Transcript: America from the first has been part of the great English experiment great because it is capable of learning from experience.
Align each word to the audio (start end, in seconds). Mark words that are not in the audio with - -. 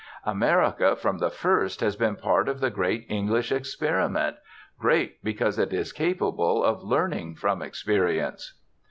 America 0.25 0.95
from 0.95 1.19
the 1.19 1.29
first 1.29 1.79
has 1.79 1.95
been 1.95 2.15
part 2.15 2.49
of 2.49 2.59
the 2.59 2.71
great 2.71 3.05
English 3.07 3.51
experiment 3.51 4.35
great 4.79 5.23
because 5.23 5.59
it 5.59 5.71
is 5.71 5.93
capable 5.93 6.63
of 6.63 6.81
learning 6.81 7.35
from 7.35 7.61
experience. 7.61 8.59